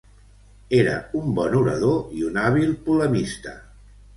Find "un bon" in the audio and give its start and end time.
1.19-1.53